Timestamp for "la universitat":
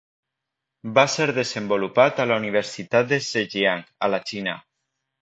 2.33-3.15